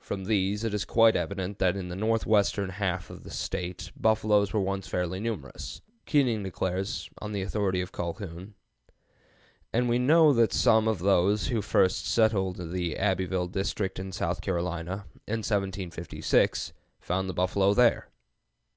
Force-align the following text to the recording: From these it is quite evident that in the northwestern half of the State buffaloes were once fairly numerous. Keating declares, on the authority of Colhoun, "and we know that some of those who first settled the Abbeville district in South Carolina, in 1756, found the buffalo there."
From 0.00 0.26
these 0.26 0.62
it 0.62 0.72
is 0.74 0.84
quite 0.84 1.16
evident 1.16 1.58
that 1.58 1.74
in 1.74 1.88
the 1.88 1.96
northwestern 1.96 2.70
half 2.70 3.10
of 3.10 3.24
the 3.24 3.32
State 3.32 3.90
buffaloes 3.96 4.52
were 4.52 4.60
once 4.60 4.86
fairly 4.86 5.18
numerous. 5.18 5.80
Keating 6.06 6.44
declares, 6.44 7.10
on 7.20 7.32
the 7.32 7.42
authority 7.42 7.80
of 7.80 7.90
Colhoun, 7.90 8.54
"and 9.72 9.88
we 9.88 9.98
know 9.98 10.32
that 10.32 10.52
some 10.52 10.86
of 10.86 11.00
those 11.00 11.48
who 11.48 11.60
first 11.60 12.06
settled 12.06 12.70
the 12.70 12.96
Abbeville 12.96 13.48
district 13.48 13.98
in 13.98 14.12
South 14.12 14.40
Carolina, 14.40 15.04
in 15.26 15.38
1756, 15.42 16.72
found 17.00 17.28
the 17.28 17.34
buffalo 17.34 17.74
there." 17.74 18.06